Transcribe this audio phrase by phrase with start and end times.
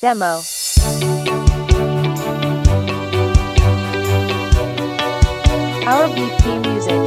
[0.00, 0.42] Demo.
[5.86, 7.00] Our BP Music.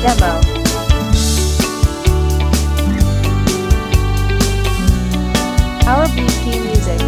[0.00, 0.40] Demo.
[5.86, 7.00] Our BP Music.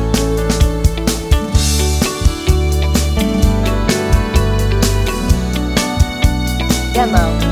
[6.93, 7.48] Demo.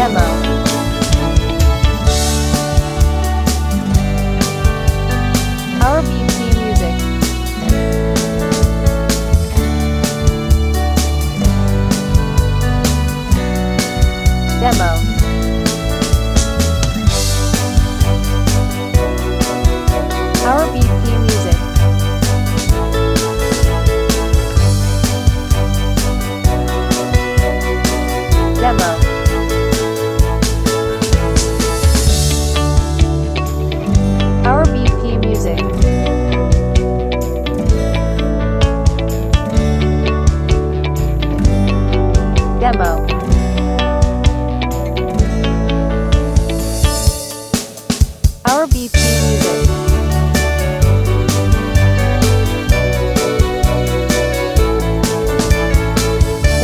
[0.00, 0.49] demo.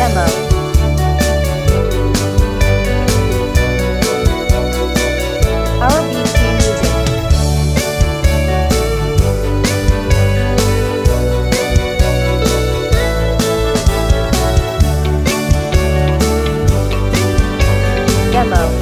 [0.09, 0.47] demo.
[18.33, 18.76] demo.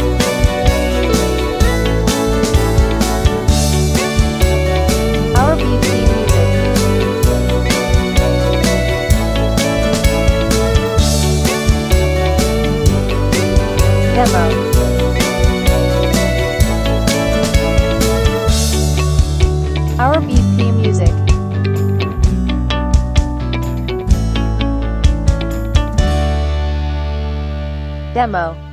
[28.14, 28.63] demo.